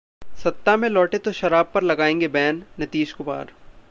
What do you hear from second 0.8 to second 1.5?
लौटे तो